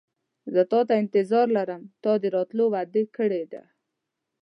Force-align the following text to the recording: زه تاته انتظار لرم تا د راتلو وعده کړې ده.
زه 0.53 0.61
تاته 0.71 0.93
انتظار 1.03 1.47
لرم 1.57 1.81
تا 2.03 2.11
د 2.21 2.25
راتلو 2.35 2.65
وعده 2.73 3.03
کړې 3.17 3.43
ده. 3.51 3.63